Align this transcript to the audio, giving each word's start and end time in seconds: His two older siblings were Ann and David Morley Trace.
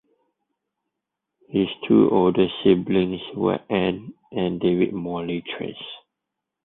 His 1.47 1.67
two 1.87 2.09
older 2.09 2.47
siblings 2.63 3.21
were 3.35 3.59
Ann 3.69 4.15
and 4.31 4.59
David 4.59 4.93
Morley 4.95 5.43
Trace. 5.55 5.75